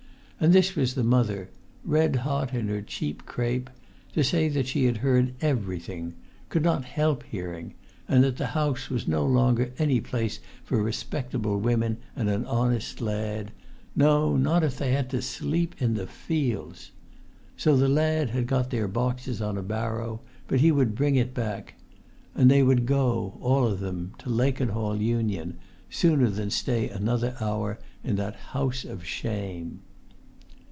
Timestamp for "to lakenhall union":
24.17-25.59